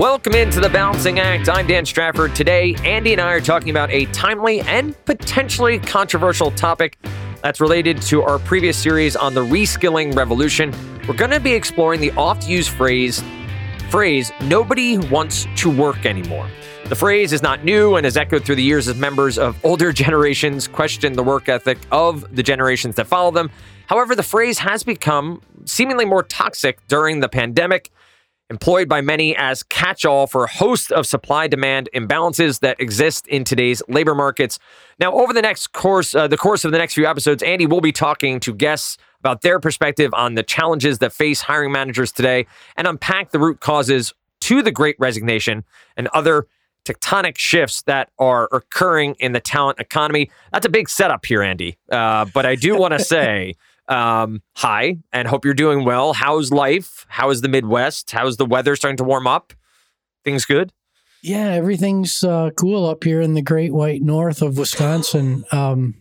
[0.00, 1.50] Welcome into the Balancing Act.
[1.50, 2.34] I'm Dan Strafford.
[2.34, 6.96] Today, Andy and I are talking about a timely and potentially controversial topic
[7.42, 10.72] that's related to our previous series on the reskilling revolution.
[11.06, 13.22] We're going to be exploring the oft-used phrase
[13.90, 16.48] phrase nobody wants to work anymore.
[16.86, 19.92] The phrase is not new and has echoed through the years as members of older
[20.02, 23.50] generations question the work ethic of the generations that follow them.
[23.86, 27.92] However, the phrase has become seemingly more toxic during the pandemic
[28.50, 33.26] employed by many as catch all for a host of supply demand imbalances that exist
[33.28, 34.58] in today's labor markets.
[34.98, 37.80] Now, over the next course, uh, the course of the next few episodes, Andy will
[37.80, 42.46] be talking to guests about their perspective on the challenges that face hiring managers today
[42.76, 45.64] and unpack the root causes to the great resignation
[45.96, 46.46] and other
[46.84, 50.30] tectonic shifts that are occurring in the talent economy.
[50.52, 51.76] That's a big setup here, Andy.
[51.90, 53.54] Uh, but I do want to say
[53.88, 56.12] um, hi, and hope you're doing well.
[56.12, 57.06] How's life?
[57.08, 58.10] How is the Midwest?
[58.10, 59.52] How's the weather starting to warm up?
[60.24, 60.72] Things good?
[61.22, 65.44] Yeah, everything's uh, cool up here in the Great White North of Wisconsin.
[65.52, 65.96] Um,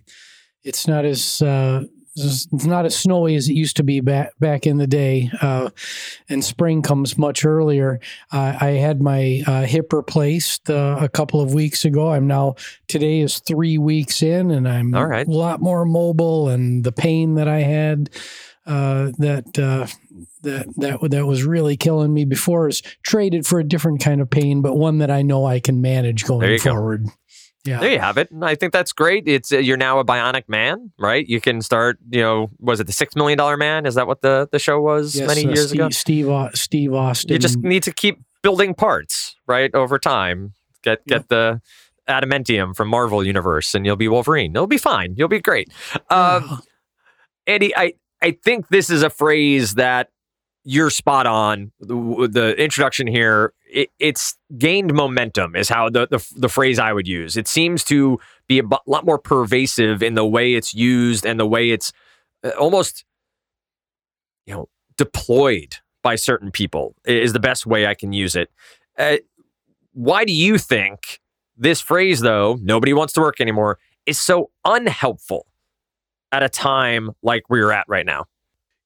[0.63, 1.83] it's not as uh,
[2.25, 5.69] it's not as snowy as it used to be back back in the day, uh,
[6.27, 7.99] and spring comes much earlier.
[8.31, 12.11] Uh, I had my uh, hip replaced uh, a couple of weeks ago.
[12.11, 12.55] I'm now
[12.87, 15.27] today is three weeks in, and I'm All right.
[15.27, 16.49] a lot more mobile.
[16.49, 18.09] And the pain that I had
[18.69, 19.87] uh, that uh,
[20.43, 24.29] that that that was really killing me before is traded for a different kind of
[24.29, 27.05] pain, but one that I know I can manage going forward.
[27.05, 27.11] go.
[27.69, 27.79] Yeah.
[27.79, 28.29] There you have it.
[28.41, 29.27] I think that's great.
[29.27, 31.25] It's uh, you're now a bionic man, right?
[31.27, 31.97] You can start.
[32.09, 33.85] You know, was it the Six Million Dollar Man?
[33.85, 35.89] Is that what the the show was Yes, many uh, years Steve, ago?
[35.89, 37.33] Steve Au- Steve Austin.
[37.33, 40.53] You just need to keep building parts, right, over time.
[40.83, 41.61] Get get the
[42.09, 44.51] adamantium from Marvel Universe, and you'll be Wolverine.
[44.55, 45.15] It'll be fine.
[45.17, 45.69] You'll be great.
[46.09, 46.61] Um.
[47.47, 50.09] Eddie, I, I think this is a phrase that
[50.63, 51.71] you're spot on.
[51.79, 56.93] The, the introduction here, it, it's gained momentum, is how the, the the phrase I
[56.93, 57.37] would use.
[57.37, 61.45] It seems to be a lot more pervasive in the way it's used and the
[61.45, 61.91] way it's
[62.43, 63.05] uh, almost,
[64.45, 66.95] you know, deployed by certain people.
[67.05, 68.51] Is the best way I can use it.
[68.97, 69.17] Uh,
[69.93, 71.19] why do you think
[71.57, 75.45] this phrase, though, nobody wants to work anymore, is so unhelpful
[76.31, 78.25] at a time like we're at right now?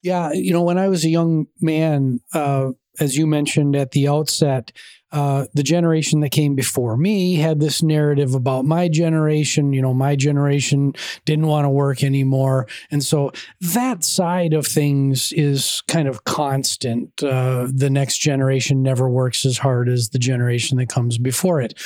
[0.03, 4.07] Yeah, you know, when I was a young man, uh, as you mentioned at the
[4.07, 4.71] outset,
[5.13, 9.71] uh, the generation that came before me had this narrative about my generation.
[9.71, 10.93] You know, my generation
[11.25, 13.31] didn't want to work anymore, and so
[13.61, 17.23] that side of things is kind of constant.
[17.23, 21.79] Uh, the next generation never works as hard as the generation that comes before it.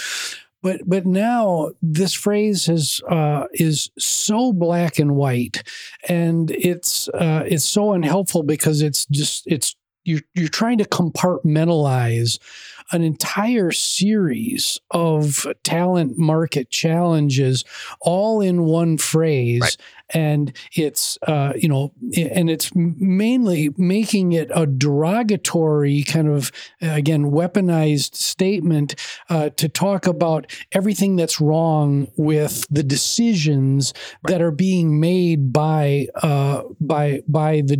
[0.67, 5.63] But but now this phrase has uh, is so black and white,
[6.09, 12.37] and it's uh, it's so unhelpful because it's just it's you're you're trying to compartmentalize
[12.91, 17.63] an entire series of talent market challenges
[18.01, 19.77] all in one phrase Right.
[20.13, 27.31] and it's uh, you know and it's mainly making it a derogatory kind of again
[27.31, 28.95] weaponized statement
[29.29, 33.93] uh, to talk about everything that's wrong with the decisions
[34.27, 37.77] that are being made by uh, by by the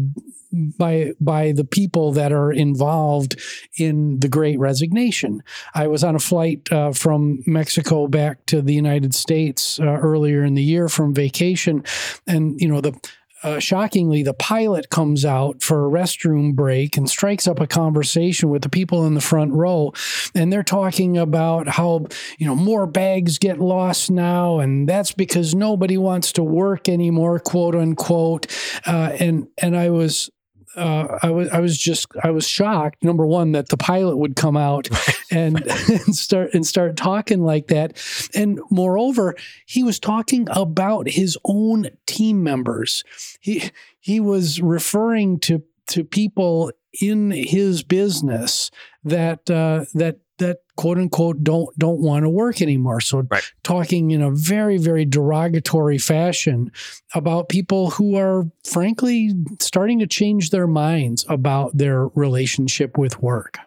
[0.52, 3.40] by by the people that are involved
[3.78, 5.44] in the Great Resignation.
[5.74, 10.44] I was on a flight uh, from Mexico back to the United States uh, earlier
[10.44, 11.84] in the year from vacation,
[12.26, 13.00] and you know the.
[13.44, 18.50] Uh, shockingly, the pilot comes out for a restroom break and strikes up a conversation
[18.50, 19.94] with the people in the front row,
[20.34, 22.08] and they're talking about how
[22.40, 27.38] you know more bags get lost now, and that's because nobody wants to work anymore,
[27.38, 28.48] quote unquote.
[28.88, 30.32] Uh, and and I was
[30.78, 33.04] uh, I was I was just I was shocked.
[33.04, 34.88] Number one, that the pilot would come out
[35.32, 37.98] and, and start and start talking like that,
[38.34, 43.04] and moreover, he was talking about his own team members.
[43.40, 46.72] He he was referring to to people
[47.02, 48.72] in his business
[49.04, 53.02] that uh, that that quote unquote don't don't want to work anymore.
[53.02, 53.44] So Right.
[53.64, 56.72] talking in a very very derogatory fashion
[57.16, 63.58] about people who are frankly starting to change their minds about their relationship with work.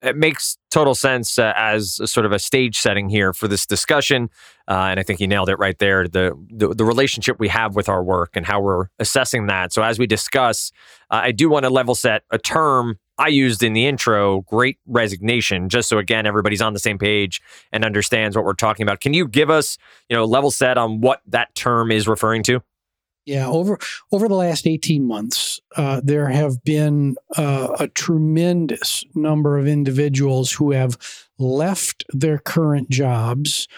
[0.00, 3.66] it makes total sense uh, as a sort of a stage setting here for this
[3.66, 4.30] discussion,
[4.68, 6.06] uh, and I think you nailed it right there.
[6.06, 9.72] The, the the relationship we have with our work and how we're assessing that.
[9.72, 10.70] So as we discuss,
[11.10, 14.78] uh, I do want to level set a term I used in the intro, "great
[14.86, 17.40] resignation," just so again everybody's on the same page
[17.72, 19.00] and understands what we're talking about.
[19.00, 19.78] Can you give us,
[20.08, 22.62] you know, level set on what that term is referring to?
[23.26, 23.78] Yeah, over
[24.10, 30.52] over the last eighteen months, uh, there have been uh, a tremendous number of individuals
[30.52, 30.96] who have
[31.38, 33.68] left their current jobs.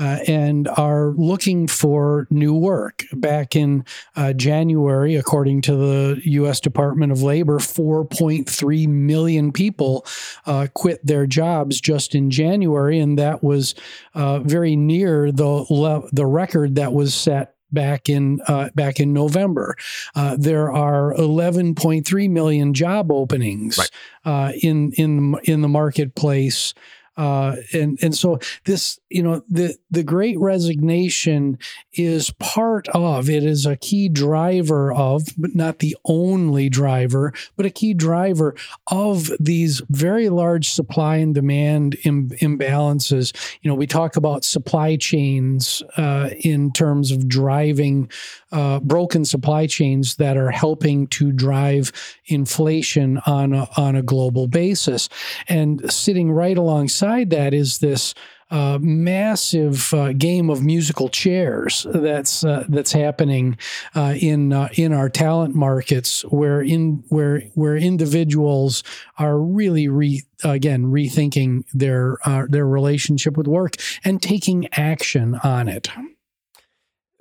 [0.00, 3.04] Uh, and are looking for new work.
[3.12, 3.84] Back in
[4.16, 6.58] uh, January, according to the U.S.
[6.58, 10.06] Department of Labor, 4.3 million people
[10.46, 13.74] uh, quit their jobs just in January, and that was
[14.14, 19.12] uh, very near the le- the record that was set back in uh, back in
[19.12, 19.76] November.
[20.14, 23.90] Uh, there are 11.3 million job openings Right.
[24.24, 26.72] uh, in in in the marketplace.
[27.20, 31.58] Uh, and and so this you know the the great resignation
[31.92, 37.66] is part of it is a key driver of but not the only driver but
[37.66, 38.54] a key driver
[38.90, 43.36] of these very large supply and demand Im- imbalances.
[43.60, 48.10] You know we talk about supply chains uh, in terms of driving
[48.52, 51.92] uh, broken supply chains that are helping to drive
[52.26, 55.08] inflation on a, on a global basis
[55.48, 58.14] and sitting right alongside that is this
[58.50, 63.56] uh, massive uh, game of musical chairs that's uh, that's happening
[63.94, 68.82] uh, in uh, in our talent markets, where in where where individuals
[69.18, 75.68] are really re, again rethinking their uh, their relationship with work and taking action on
[75.68, 75.88] it.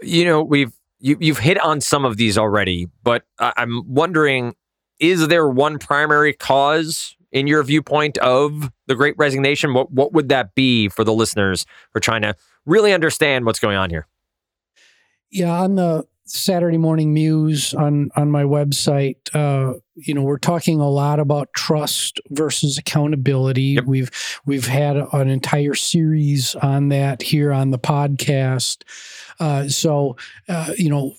[0.01, 4.55] You know, we've you, you've hit on some of these already, but I'm wondering:
[4.99, 9.73] is there one primary cause, in your viewpoint, of the Great Resignation?
[9.73, 12.35] What what would that be for the listeners who are trying to
[12.65, 14.07] really understand what's going on here?
[15.31, 20.79] Yeah, on the Saturday Morning Muse on on my website, uh, you know, we're talking
[20.79, 23.75] a lot about trust versus accountability.
[23.75, 23.85] Yep.
[23.85, 24.11] We've
[24.45, 28.83] we've had an entire series on that here on the podcast.
[29.39, 30.17] Uh, so,
[30.47, 31.13] uh, you know,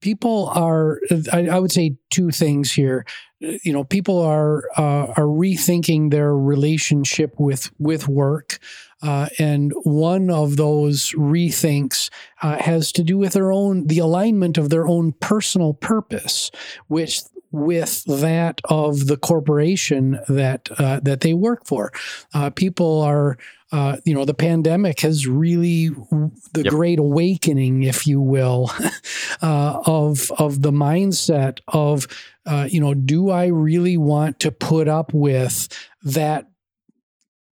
[0.00, 1.00] people are.
[1.32, 3.04] I, I would say two things here.
[3.40, 8.58] You know, people are uh, are rethinking their relationship with with work.
[9.02, 12.08] Uh, and one of those rethinks
[12.42, 16.50] uh, has to do with their own the alignment of their own personal purpose,
[16.88, 17.20] which
[17.54, 21.92] with that of the corporation that uh, that they work for.
[22.34, 23.38] Uh, people are.
[23.72, 26.66] Uh, you know, the pandemic has really the Yep.
[26.66, 28.70] great awakening, if you will,
[29.42, 32.06] uh, of of the mindset of,
[32.46, 35.66] uh, you know, do I really want to put up with
[36.04, 36.46] that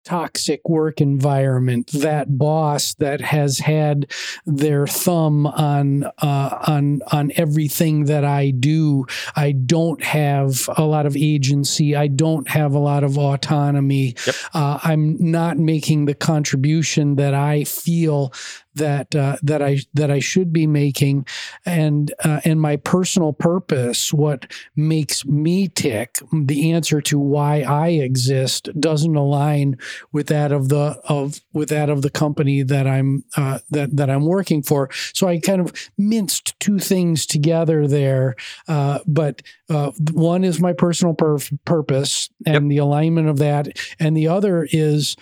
[0.05, 4.11] toxic work environment, that boss that has had
[4.47, 9.07] their thumb on uh, on on everything that I do.
[9.35, 11.97] I don't have a lot of agency.
[11.97, 14.15] I don't have a lot of autonomy.
[14.27, 14.35] Yep.
[14.53, 18.33] Uh, I'm not making the contribution that I feel
[18.75, 21.27] that uh, that I that I should be making,
[21.65, 27.89] and uh, and my personal purpose, what makes me tick, the answer to why I
[27.89, 29.79] exist, doesn't align
[30.13, 34.11] with that of the of with that of the company that I'm uh, that that
[34.11, 34.91] I'm working for.
[35.13, 38.37] So I kind of minced two things together there,
[38.69, 43.69] uh, but uh, one is my personal pur- purpose and the alignment of that,
[43.99, 45.17] and the other is.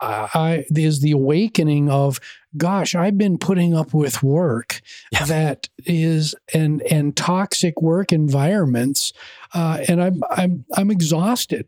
[0.00, 2.20] I, I is the awakening of
[2.56, 4.80] gosh I've been putting up with work
[5.12, 5.24] Yeah.
[5.26, 9.12] that is and and toxic work environments
[9.54, 11.66] uh, and I'm I'm I'm exhausted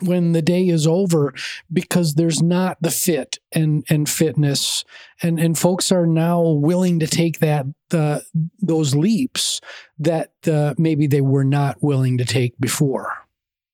[0.00, 1.32] when the day is over
[1.72, 4.84] because there's not the fit and and fitness
[5.22, 8.20] and and folks are now willing to take that uh,
[8.60, 9.60] those leaps
[9.98, 13.25] that uh, maybe they were not willing to take before.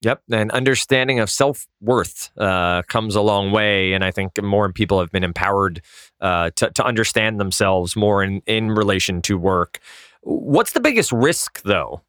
[0.02, 4.73] Yep, and understanding of self worth uh, comes a long way, and I think more
[4.73, 5.80] people have been empowered
[6.21, 9.78] uh, to to understand themselves more in in relation to work.
[10.23, 12.02] What's the biggest risk, though,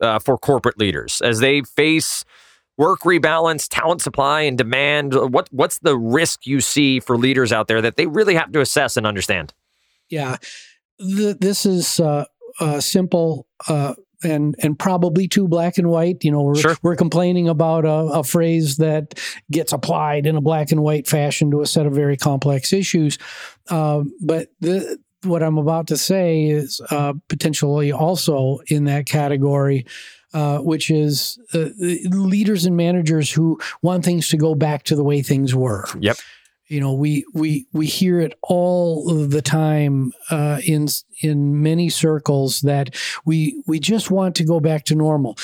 [0.00, 2.24] uh, for corporate leaders as they face
[2.78, 5.14] work rebalance, talent supply, and demand?
[5.14, 8.60] What what's the risk you see for leaders out there that they really have to
[8.60, 9.54] assess and understand?
[10.08, 10.36] Yeah,
[11.00, 12.26] Th this is uh,
[12.60, 13.48] uh, simple.
[14.24, 16.22] Uh, and and probably too black and white.
[16.24, 16.76] You know, we're Sure.
[16.82, 19.18] we're complaining about a, a phrase that
[19.50, 23.18] gets applied in a black and white fashion to a set of very complex issues.
[23.68, 29.86] Um, but the, what I'm about to say is uh, potentially also in that category.
[30.32, 35.02] Uh, which is uh, leaders and managers who want things to go back to the
[35.02, 36.18] way things were Yep.
[36.70, 40.86] You know we we we hear it all the time uh, in
[41.20, 42.94] in many circles that
[43.26, 45.36] we we just want to go back to normal.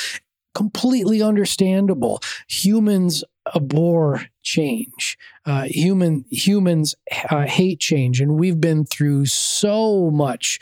[0.54, 2.22] Completely understandable.
[2.48, 5.18] Humans abhor change.
[5.44, 6.94] Uh, human humans
[7.28, 8.20] uh, hate change.
[8.20, 10.58] And we've been through so much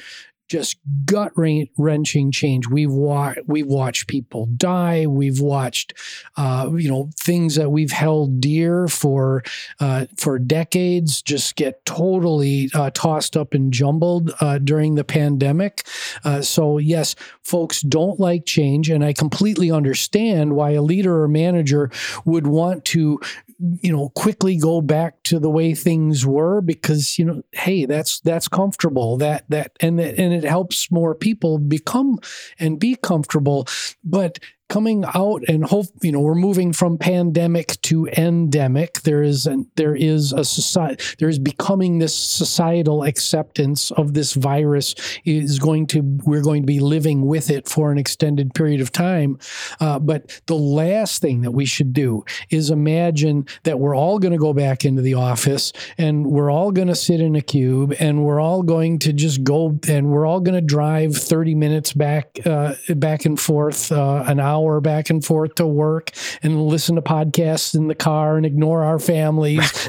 [0.48, 2.68] just gut wrenching change.
[2.68, 5.06] We've wa- we've watched people die.
[5.06, 5.94] We've watched,
[6.36, 9.42] uh, you know, things that we've held dear for
[9.80, 15.86] uh, for decades just get totally uh, tossed up and jumbled uh, during the pandemic.
[16.24, 21.28] Uh, so yes, folks don't like change, and I completely understand why a leader or
[21.28, 21.90] manager
[22.24, 23.18] would want to
[23.58, 28.20] you know quickly go back to the way things were because you know hey that's
[28.20, 29.16] that's comfortable.
[29.16, 32.18] That that and and it helps more people become
[32.58, 33.66] and be comfortable.
[34.02, 39.02] But coming out and hope you know we're moving from pandemic to endemic.
[39.02, 44.32] There is an, there is a society there is becoming this societal acceptance of this
[44.32, 44.94] virus
[45.24, 48.90] is going to we're going to be living with it for an extended period of
[48.90, 49.38] time.
[49.80, 54.32] Uh, but the last thing that we should do is imagine that we're all going
[54.32, 57.94] to go back into the office and we're all going to sit in a cube
[58.00, 61.92] and we're all going to just go and we're all going to drive 30 minutes
[61.92, 66.10] back uh, back and forth uh, an hour hour back and forth to work
[66.42, 69.88] and listen to podcasts in the car and ignore our families,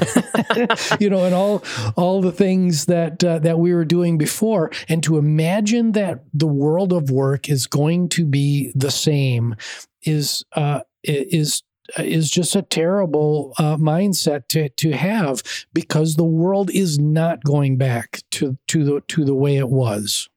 [1.00, 1.62] you know, and all
[1.96, 4.70] all the things that uh, that we were doing before.
[4.88, 9.56] And to imagine that the world of work is going to be the same
[10.02, 11.62] is uh, is
[11.98, 15.42] is just a terrible uh, mindset to to have
[15.72, 20.28] because the world is not going back to to the to the way it was.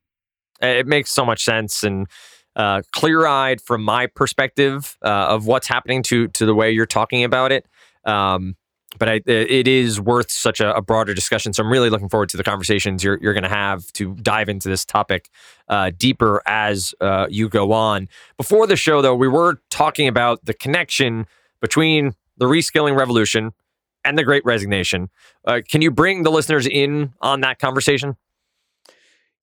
[0.62, 2.08] It makes so much sense, and
[2.60, 6.86] uh, clear eyed from my perspective uh, of what's happening to to the way you're
[6.86, 7.66] talking about it.
[8.04, 8.58] Um,
[8.98, 11.54] but I, it is worth such a, a, broader discussion.
[11.54, 14.50] So I'm really looking forward to the conversations you're, you're going to have to dive
[14.50, 15.30] into this topic
[15.70, 18.10] uh, deeper as uh, you go on.
[18.36, 21.28] Before the show, though, we were talking about the connection
[21.62, 23.52] between the reskilling revolution
[24.04, 25.10] and the great resignation.
[25.46, 28.18] Uh, can you bring the listeners in on that conversation?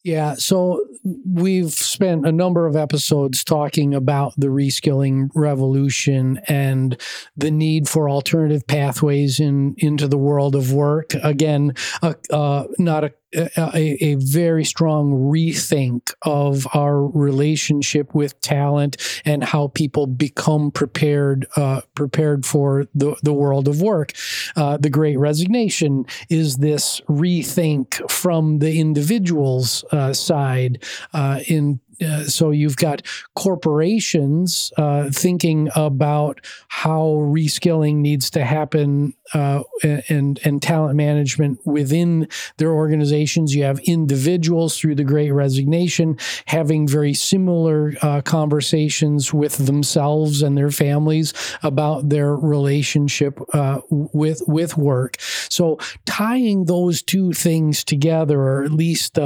[0.06, 6.96] Yeah, so we've spent a number of episodes talking about the reskilling revolution and
[7.36, 11.14] the need for alternative pathways in into the world of work.
[11.24, 18.96] Again, uh, uh, not a a, a, very strong rethink of our relationship with talent
[19.24, 24.12] and how people become prepared uh, prepared for the, the world of work.
[24.54, 32.24] Uh, the Great Resignation is this rethink from the individual's uh, side uh, in uh,
[32.24, 33.02] so you've got
[33.34, 42.28] corporations uh, thinking about how reskilling needs to happen uh, and and talent management within
[42.58, 43.54] their organizations.
[43.54, 50.56] You have individuals through the Great Resignation having very similar uh, conversations with themselves and
[50.56, 55.16] their families about their relationship uh, with with work.
[55.20, 59.18] So tying those two things together, or at least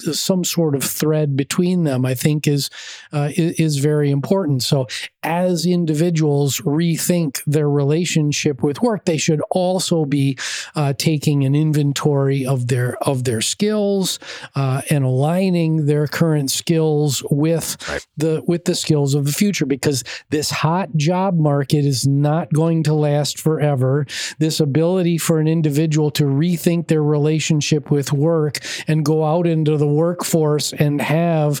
[0.00, 2.70] some sort of thread between them, I think is
[3.12, 4.62] uh, is very important.
[4.62, 4.86] So,
[5.24, 10.36] as individuals rethink their relationship with work, they should also be
[10.74, 14.18] uh, taking an inventory of their of their skills
[14.56, 18.06] uh, and aligning their current skills with right.
[18.16, 19.66] the with the skills of the future.
[19.66, 24.06] Because this hot job market is not going to last forever.
[24.38, 29.76] This ability for an individual to rethink their relationship with work and go out into
[29.76, 31.60] the the workforce and have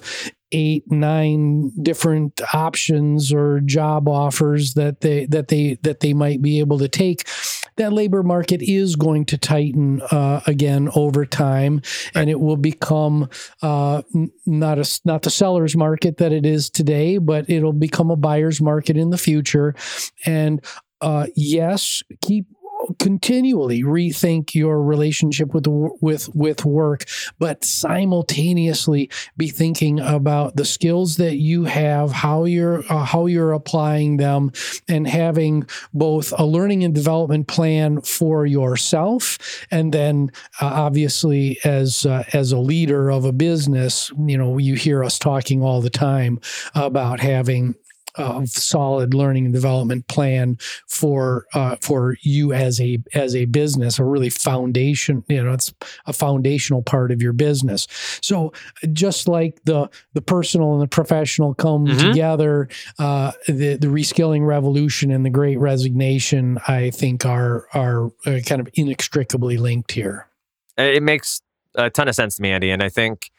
[0.54, 6.60] eight nine different options or job offers that they that they that they might be
[6.60, 7.28] able to take.
[7.76, 11.82] That labor market is going to tighten uh, again over time
[12.14, 13.28] and it will become
[13.62, 14.02] uh,
[14.46, 18.60] not a not the seller's market that it is today but it'll become a buyer's
[18.60, 19.74] market in the future.
[20.24, 20.64] And
[21.00, 22.46] uh, yes, keep
[22.98, 27.04] continually rethink your relationship with with with work,
[27.38, 33.52] but simultaneously be thinking about the skills that you have, how you're uh, how you're
[33.52, 34.52] applying them,
[34.88, 39.38] and having both a learning and development plan for yourself,
[39.70, 44.74] and then uh, obviously as uh, as a leader of a business, you know you
[44.74, 46.40] hear us talking all the time
[46.74, 47.74] about having
[48.16, 53.98] of solid learning and development plan for uh, for you as a as a business,
[53.98, 55.24] a really foundation.
[55.28, 55.72] You know, it's
[56.06, 57.86] a foundational part of your business.
[58.22, 58.52] So
[58.92, 62.10] just like the the personal and the professional come mm-hmm.
[62.10, 62.68] together,
[62.98, 68.60] uh, the the reskilling revolution and the Great Resignation, I think, are are uh, kind
[68.60, 70.28] of inextricably linked here.
[70.76, 71.40] It makes
[71.74, 73.30] a ton of sense to me, Andy, and I think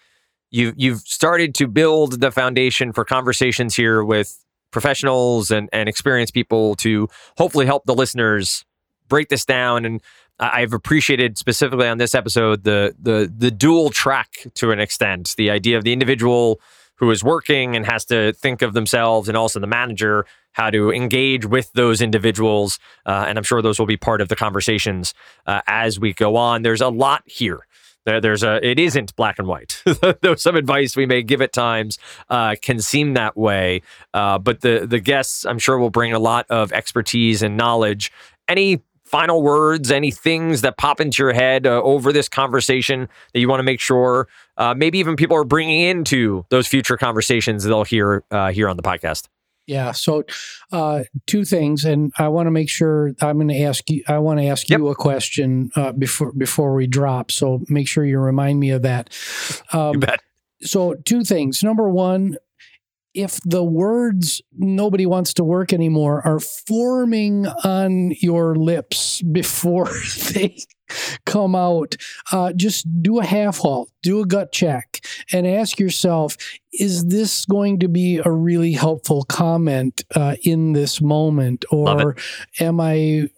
[0.51, 4.44] you've you've started to build the foundation for conversations here with
[4.75, 8.65] professionals and, and experienced people to hopefully help the listeners
[9.07, 10.01] break this down and
[10.37, 15.33] I've appreciated specifically on this episode the the the dual track to an extent.
[15.37, 16.59] The idea of the individual
[16.95, 20.91] who is working and has to think of themselves, and also the manager how to
[20.91, 22.79] engage with those individuals.
[23.05, 25.13] Uh, and I'm sure those will be part of the conversations
[25.45, 26.63] uh, as we go on.
[26.63, 27.65] There's a lot here.
[28.05, 28.65] There, there's a.
[28.65, 29.81] It isn't black and white.
[30.21, 31.97] Though some advice we may give at times
[32.29, 33.81] uh, can seem that way,
[34.13, 38.11] uh, but the the guests I'm sure will bring a lot of expertise and knowledge.
[38.47, 43.39] Any final words, any things that pop into your head uh, over this conversation that
[43.39, 47.63] you want to make sure, uh, maybe even people are bringing into those future conversations
[47.63, 49.27] they'll hear uh, here on the podcast?
[49.67, 49.93] Yeah.
[49.93, 50.23] So,
[50.71, 54.03] uh, two things, and I want to make sure I'm going to ask you.
[54.07, 54.79] I want to ask yep.
[54.79, 57.31] you a question uh, before before we drop.
[57.31, 59.09] So make sure you remind me of that.
[59.73, 60.21] Um, you bet.
[60.61, 61.63] So, two things.
[61.63, 62.37] Number one,
[63.15, 69.89] if the words nobody wants to work anymore are forming on your lips before
[70.33, 70.57] they
[71.25, 71.95] come out,
[72.31, 76.37] uh, just do a half halt, do a gut check, and ask yourself
[76.79, 81.65] is this going to be a really helpful comment uh, in this moment?
[81.71, 82.15] Or
[82.59, 83.29] am I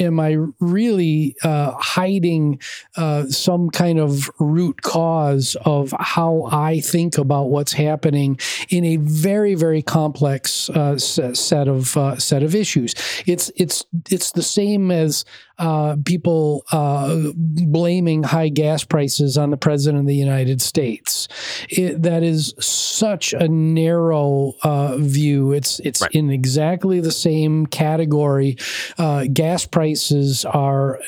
[0.00, 2.58] am I really uh, hiding
[2.96, 8.38] uh, some kind of root cause of how I think about what's happening
[8.70, 12.94] in a very very complex uh, set of uh, set of issues?
[13.26, 15.24] It's it's it's the same as
[15.58, 21.28] uh, people uh, blaming high gas prices on the president of the United States.
[21.68, 25.52] It, that is such a narrow uh, view.
[25.52, 26.10] It's it's right.
[26.12, 28.56] in exactly the same category.
[28.98, 31.00] Uh, gas prices are.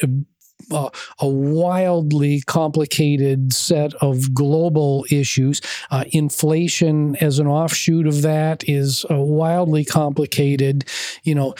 [0.72, 5.60] Uh, a wildly complicated set of global issues.
[5.90, 10.86] Uh, inflation, as an offshoot of that, is uh, wildly complicated.
[11.22, 11.54] You know,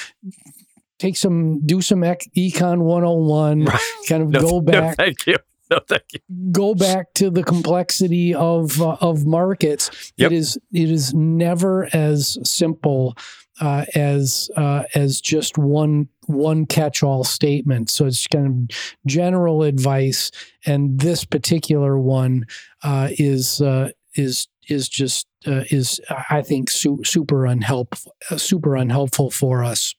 [0.99, 3.81] take some, do some econ 101, right.
[4.09, 4.99] kind of no, go back.
[4.99, 5.37] No, thank you.
[5.71, 6.21] No, thank you.
[6.53, 10.13] Go back to the complexity of uh, of markets.
[10.17, 10.31] Yep.
[10.31, 13.17] It is it is never as simple
[13.61, 17.91] uh, as uh, as just one one catch all statement.
[17.91, 20.31] So it's kind of general advice,
[20.66, 22.47] and this particular one
[22.83, 29.31] uh, is uh, is is just uh, is I think su- super unhelpful super unhelpful
[29.31, 29.95] for us.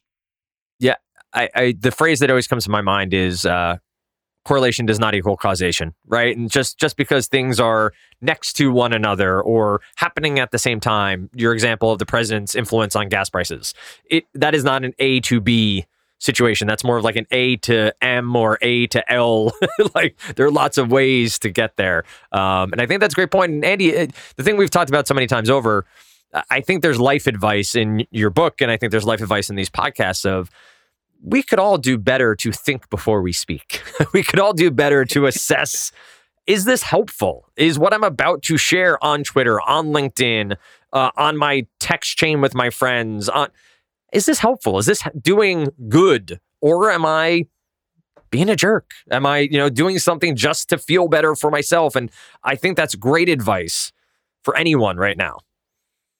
[1.35, 3.77] I, I, the phrase that always comes to my mind is uh,
[4.45, 6.35] correlation does not equal causation, right?
[6.35, 10.79] And just just because things are next to one another or happening at the same
[10.79, 13.73] time, your example of the president's influence on gas prices,
[14.09, 15.85] it that is not an A to B
[16.19, 16.67] situation.
[16.67, 19.51] That's more of like an A to M or A to L.
[19.95, 23.15] like there are lots of ways to get there, um, and I think that's a
[23.15, 23.51] great point.
[23.51, 25.85] And Andy, it, the thing we've talked about so many times over
[26.49, 29.55] I think there's life advice in your book, and I think there's life advice in
[29.55, 30.49] these podcasts of
[31.23, 33.81] we could all do better to think before we speak.
[34.13, 35.91] we could all do better to assess
[36.47, 37.49] is this helpful?
[37.57, 40.55] Is what I'm about to share on Twitter, on LinkedIn,
[40.93, 43.49] uh, on my text chain with my friends, on
[44.13, 44.77] is this helpful?
[44.77, 46.39] Is this doing good?
[46.61, 47.47] Or am I
[48.29, 48.91] being a jerk?
[49.11, 51.95] Am I, you know, doing something just to feel better for myself?
[51.95, 52.09] And
[52.43, 53.91] I think that's great advice
[54.43, 55.39] for anyone right now.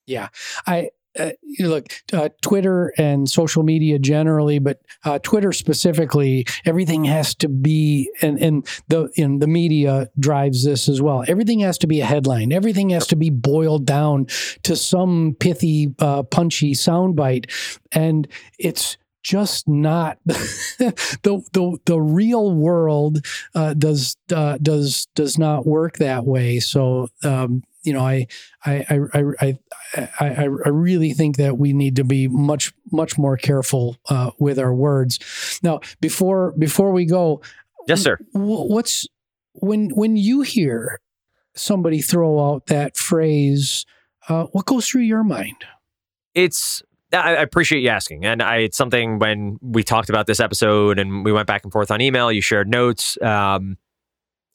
[0.08, 0.28] Yeah,
[0.68, 7.36] I uh, look uh, Twitter and social media generally, but uh, Twitter specifically, everything has
[7.36, 11.24] to be and and the in the media drives this as well.
[11.28, 12.52] Everything has to be a headline.
[12.52, 14.28] Everything has to be boiled down
[14.64, 17.50] to some pithy, uh, punchy soundbite,
[17.92, 18.28] and
[18.60, 23.26] it's just not the the the real world
[23.56, 26.60] uh, does uh, does does not work that way.
[26.60, 28.28] So um, you know, I,
[28.66, 29.60] I, I, I,
[30.20, 34.58] I, I really think that we need to be much, much more careful uh, with
[34.60, 35.60] our words.
[35.64, 37.42] Now, before before we go,
[37.88, 38.18] yes, sir.
[38.34, 39.08] What's
[39.54, 41.00] when when you hear
[41.56, 43.86] somebody throw out that phrase?
[44.28, 45.64] Uh, what goes through your mind?
[46.34, 46.82] It's
[47.14, 51.24] I appreciate you asking, and I, it's something when we talked about this episode and
[51.24, 52.32] we went back and forth on email.
[52.32, 53.18] You shared notes.
[53.22, 53.78] Um,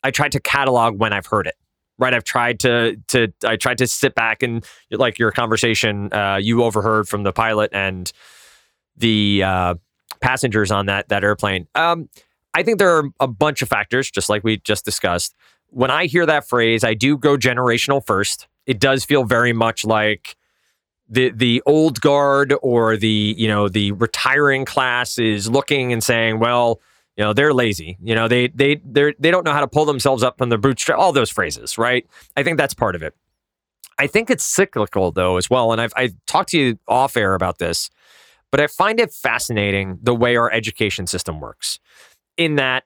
[0.02, 1.54] I tried to catalog when I've heard it
[2.00, 2.14] right?
[2.14, 6.64] I've tried to to I tried to sit back and like your conversation uh, you
[6.64, 8.10] overheard from the pilot and
[8.96, 9.74] the uh,
[10.20, 11.68] passengers on that that airplane.
[11.76, 12.08] Um,
[12.54, 15.36] I think there are a bunch of factors, just like we just discussed.
[15.68, 18.48] When I hear that phrase, I do go generational first.
[18.66, 20.36] It does feel very much like
[21.08, 26.38] the the old guard or the you know the retiring class is looking and saying,
[26.38, 26.80] well
[27.20, 27.98] you know, they're lazy.
[28.02, 30.56] You know, they they they they don't know how to pull themselves up from the
[30.56, 30.98] bootstrap.
[30.98, 32.06] All those phrases, right?
[32.34, 33.14] I think that's part of it.
[33.98, 35.70] I think it's cyclical though as well.
[35.70, 37.90] And I've I talked to you off air about this,
[38.50, 41.78] but I find it fascinating the way our education system works.
[42.38, 42.84] In that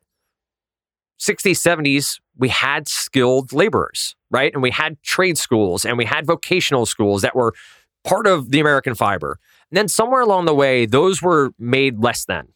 [1.21, 4.53] 60s, 70s, we had skilled laborers, right?
[4.53, 7.55] And we had trade schools and we had vocational schools that were
[8.03, 9.39] part of the American fiber.
[9.71, 12.49] And then somewhere along the way, those were made less than.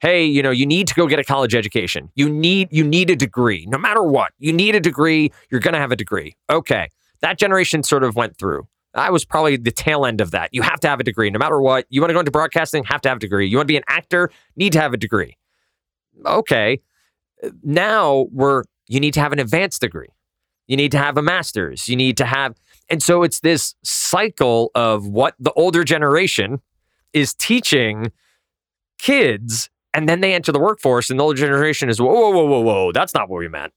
[0.00, 2.10] Hey, you know, you need to go get a college education.
[2.14, 3.66] You need you need a degree.
[3.68, 5.32] No matter what, you need a degree.
[5.50, 6.36] You're going to have a degree.
[6.48, 6.88] Okay.
[7.20, 8.68] That generation sort of went through.
[8.94, 10.50] I was probably the tail end of that.
[10.52, 11.84] You have to have a degree no matter what.
[11.88, 13.48] You want to go into broadcasting, have to have a degree.
[13.48, 15.36] You want to be an actor, need to have a degree.
[16.24, 16.80] Okay.
[17.62, 20.08] Now we're you need to have an advanced degree.
[20.68, 21.88] You need to have a master's.
[21.88, 22.56] You need to have
[22.88, 26.60] and so it's this cycle of what the older generation
[27.12, 28.12] is teaching
[28.98, 32.44] kids and then they enter the workforce and the older generation is whoa whoa whoa
[32.44, 33.72] whoa whoa that's not what we meant.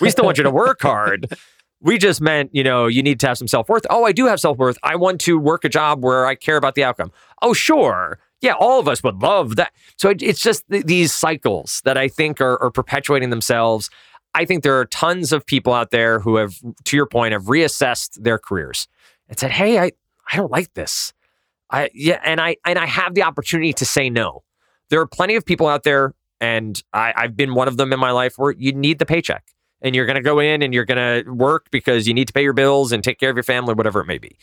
[0.00, 1.34] We still want you to work hard.
[1.80, 3.86] We just meant, you know, you need to have some self worth.
[3.88, 4.76] Oh, I do have self worth.
[4.82, 7.12] I want to work a job where I care about the outcome.
[7.40, 8.18] Oh, sure.
[8.40, 9.72] Yeah, all of us would love that.
[9.96, 13.90] So it, it's just th- these cycles that I think are, are perpetuating themselves.
[14.34, 17.44] I think there are tons of people out there who have, to your point, have
[17.44, 18.88] reassessed their careers
[19.28, 19.92] and said, "Hey, I
[20.32, 21.12] I don't like this."
[21.70, 24.42] I yeah, and I and I have the opportunity to say no.
[24.90, 28.00] There are plenty of people out there, and I, I've been one of them in
[28.00, 29.44] my life where you need the paycheck
[29.80, 32.32] and you're going to go in and you're going to work because you need to
[32.32, 34.36] pay your bills and take care of your family, whatever it may be.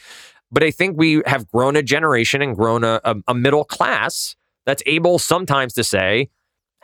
[0.51, 4.35] But I think we have grown a generation and grown a, a, a middle class
[4.65, 6.29] that's able sometimes to say,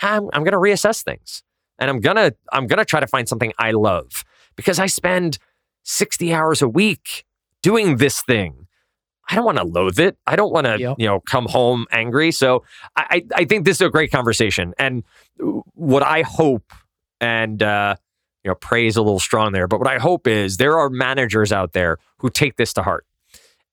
[0.02, 1.44] I'm, I'm going to reassess things
[1.82, 4.24] and I'm going to I'm going to try to find something I love
[4.56, 5.38] because I spend
[5.84, 7.26] 60 hours a week
[7.62, 8.61] doing this thing.
[9.32, 10.18] I don't want to loathe it.
[10.28, 10.98] I don't want to, yep.
[11.00, 12.32] you know, come home angry.
[12.32, 12.64] So
[12.98, 14.74] I, I think this is a great conversation.
[14.78, 15.04] And
[15.74, 16.74] what I hope
[17.22, 17.96] and uh,
[18.44, 19.68] you know, praise a little strong there.
[19.68, 23.06] But what I hope is there are managers out there who take this to heart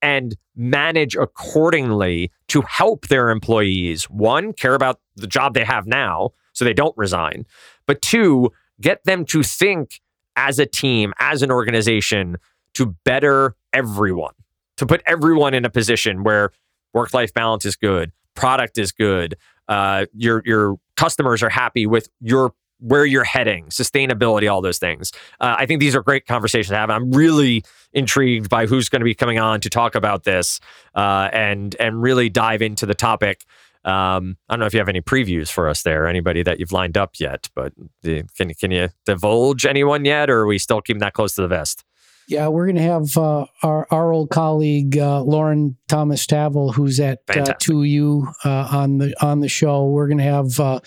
[0.01, 6.31] and manage accordingly to help their employees, one, care about the job they have now
[6.53, 7.47] so they don't resign,
[7.87, 10.01] but two, get them to think
[10.37, 12.37] as a team, as an organization,
[12.75, 14.35] to better everyone,
[14.79, 16.51] to put everyone in a position where
[16.95, 19.37] work life balance is good, product is good,
[19.69, 25.13] uh, your your customers are happy with your where you're heading, sustainability, all those things.
[25.41, 26.91] Uh, I think these are great conversations to have.
[26.91, 30.61] I'm really intrigued by who's going to be coming on to talk about this
[30.95, 33.45] uh, and and really dive into the topic.
[33.85, 36.73] Um, I don't know if you have any previews for us there, anybody that you've
[36.73, 40.81] lined up yet, but the, can can you divulge anyone yet, or are we still
[40.81, 41.85] keeping that close to the vest?
[42.29, 47.01] Yeah, we're going to have uh, our our old colleague uh, Lauren Thomas Tavel, who's
[47.01, 49.87] at uh, 2U uh, on the on the show.
[49.87, 50.81] We're going to have uh,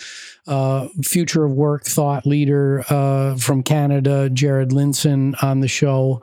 [0.46, 2.84] uh, future of work thought leader
[3.40, 6.22] from Canada, Jared Lindzon, on the show.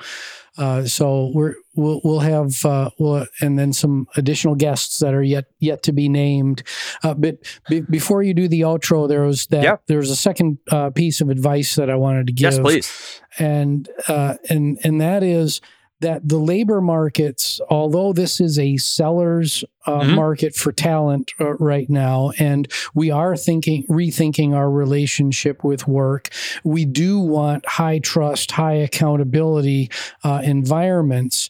[0.60, 5.24] Uh, so we're we'll we'll have uh, we'll, and then some additional guests that are
[5.24, 6.64] yet yet to be named.
[7.02, 7.38] Uh, but
[7.70, 9.78] be, before you do the outro, there was that yeah.
[9.88, 12.52] there was a second uh, piece of advice that I wanted to give.
[12.52, 13.22] Yes, please.
[13.40, 15.62] And uh, and and that is
[16.02, 20.16] that the labor markets, although this is a seller's uh, mm-hmm.
[20.16, 26.30] market for talent uh, right now, and we are thinking, rethinking our relationship with work,
[26.64, 29.90] we do want high trust, high accountability
[30.24, 31.50] uh, environments.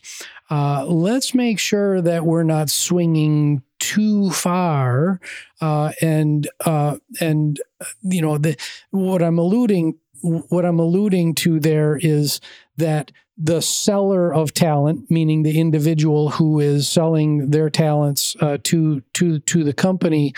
[0.49, 5.19] Uh, let's make sure that we're not swinging too far,
[5.61, 7.61] uh, and uh, and
[8.01, 8.57] you know the
[8.89, 12.41] what I'm alluding what I'm alluding to there is
[12.77, 19.01] that the seller of talent, meaning the individual who is selling their talents uh, to
[19.13, 20.33] to to the company,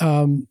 [0.00, 0.46] um,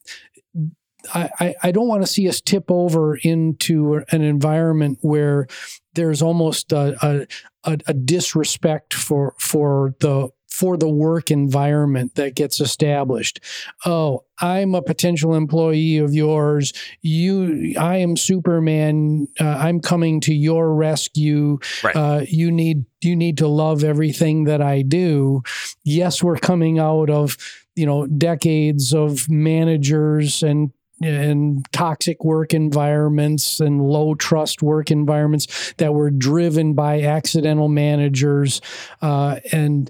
[1.14, 5.48] I, I don't want to see us tip over into an environment where
[5.96, 7.28] there's almost a,
[7.66, 13.40] a, a disrespect for for the for the work environment that gets established.
[13.88, 16.74] Oh, I'm a potential employee of yours.
[17.02, 19.28] You, I am Superman.
[19.40, 21.58] Uh, I'm coming to your rescue.
[21.84, 21.96] Right.
[21.96, 25.42] Uh, you need you need to love everything that I do.
[25.84, 27.36] Yes, we're coming out of
[27.76, 35.74] you know decades of managers and and toxic work environments and low trust work environments
[35.78, 38.62] that were driven by accidental managers
[39.02, 39.90] uh, and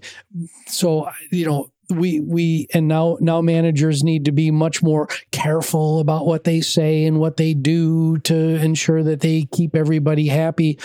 [0.67, 5.99] so you know we we and now now managers need to be much more careful
[5.99, 10.79] about what they say and what they do to ensure that they keep everybody happy.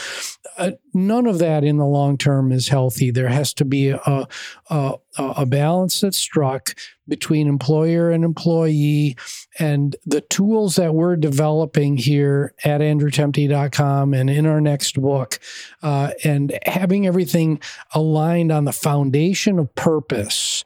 [0.57, 0.73] Uh,
[1.07, 3.11] none of that in the long term is healthy.
[3.11, 4.27] There has to be a,
[4.71, 6.75] a, a balance that's struck
[7.07, 9.17] between employer and employee.
[9.59, 15.39] And the tools that we're developing here at andrewtemte.com and in our next book
[15.83, 17.61] uh, and having everything
[17.95, 20.65] aligned on the foundation of purpose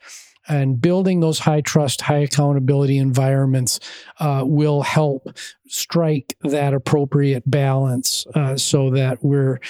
[0.49, 3.79] and building those high trust, high accountability environments
[4.19, 5.29] uh, will help
[5.69, 9.61] strike that appropriate balance uh, so that we're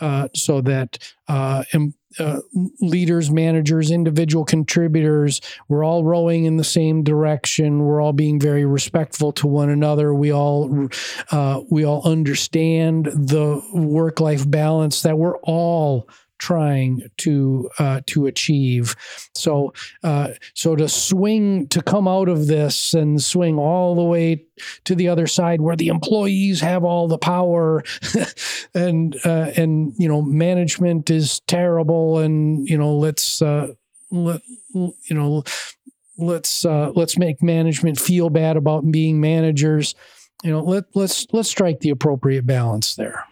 [0.00, 1.64] uh, so that uh,
[2.18, 2.40] uh,
[2.80, 7.84] leaders, managers, individual contributors, we're all rowing in the same direction.
[7.84, 10.14] We're all being very respectful to one another.
[10.14, 10.88] We all
[11.30, 16.08] uh, we all understand the work life balance that we're all
[16.44, 18.94] trying to uh, to achieve.
[19.34, 24.44] So uh, so to swing to come out of this and swing all the way
[24.84, 27.82] to the other side where the employees have all the power
[28.74, 33.68] and uh, and you know management is terrible and you know let's uh,
[34.10, 34.42] let
[34.74, 35.42] you know
[36.18, 39.94] let's uh, let's make management feel bad about being managers.
[40.42, 43.24] You know let let's let's strike the appropriate balance there.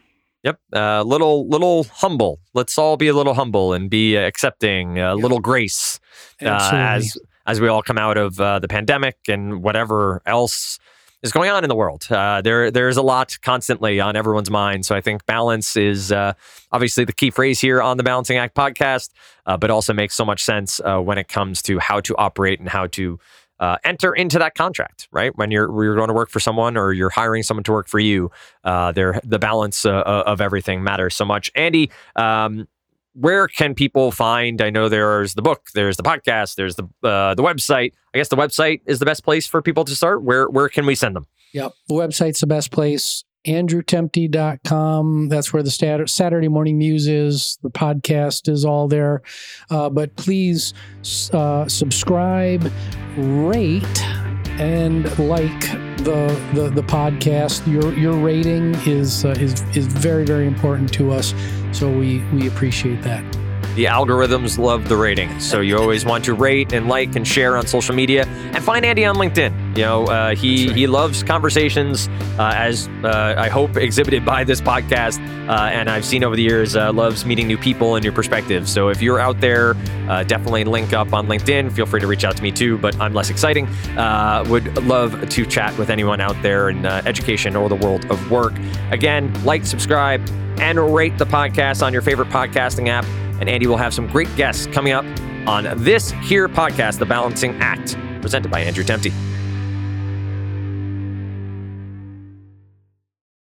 [0.43, 2.41] Yep, a uh, little little humble.
[2.53, 4.99] Let's all be a little humble and be accepting.
[4.99, 5.23] A yep.
[5.23, 6.01] little grace
[6.41, 10.81] uh, as as we all come out of uh, the pandemic and whatever else
[11.23, 12.11] is going on in the world.
[12.11, 14.85] Uh, there there's a lot constantly on everyone's mind.
[14.85, 16.33] So I think balance is uh,
[16.73, 19.11] obviously the key phrase here on the Balancing Act podcast,
[19.47, 22.69] uh, but also makes so much sense when it comes to how to operate and
[22.69, 23.21] how to
[23.63, 25.31] uh, enter into that contract, right?
[25.39, 28.01] When you're you're going to work for someone or you're hiring someone to work for
[28.01, 28.29] you,
[28.65, 31.49] uh, there the balance uh, uh, of everything matters so much.
[31.55, 32.67] Andy, um,
[33.15, 34.61] where can people find?
[34.61, 37.93] I know there's the book, there's the podcast, there's the uh, the website.
[38.13, 40.25] I guess the website is the best place for people to start.
[40.25, 41.29] Where where can we send them?
[41.53, 45.29] Yep, the website's the best place andrewtemte.com.
[45.29, 47.59] That's where the Saturday Morning Muse is.
[47.63, 49.23] The podcast is all there.
[49.71, 50.75] Uh, but please
[51.33, 52.71] uh, subscribe,
[53.17, 54.03] rate,
[54.61, 55.61] and like
[55.99, 57.67] the, the, the podcast.
[57.71, 61.35] Your your rating is uh, is is very very important to us.
[61.73, 63.25] So we we appreciate that
[63.75, 67.57] the algorithms love the rating, So you always want to rate and like and share
[67.57, 68.27] on social media.
[68.27, 69.62] And find Andy on LinkedIn.
[69.77, 70.77] You know, uh, he right.
[70.77, 72.09] he loves conversations,
[72.39, 75.21] uh, as uh, I hope exhibited by this podcast.
[75.49, 78.71] Uh, and I've seen over the years, uh, loves meeting new people and new perspectives.
[78.73, 79.75] So if you're out there,
[80.09, 81.73] uh, definitely link up on LinkedIn.
[81.73, 83.67] Feel free to reach out to me too, but I'm less exciting.
[84.49, 88.55] would love to chat with anyone out there in education or the world of work.
[88.91, 90.27] Again, like, subscribe,
[90.59, 93.05] and rate the podcast on your favorite podcasting app
[93.43, 95.05] and Andy will have some great guests coming up
[95.49, 99.32] on this here podcast, The Balancing Act, presented by Andrew Temte.